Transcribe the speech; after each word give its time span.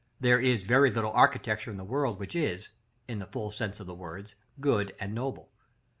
There 0.19 0.39
is 0.39 0.63
very 0.63 0.89
little 0.89 1.11
architecture 1.11 1.69
in 1.69 1.77
the 1.77 1.83
world 1.83 2.19
which 2.19 2.35
is, 2.35 2.69
in 3.07 3.19
the 3.19 3.27
full 3.27 3.51
sense 3.51 3.79
of 3.79 3.85
the 3.85 3.93
words, 3.93 4.33
good 4.59 4.95
and 4.99 5.13
noble. 5.13 5.51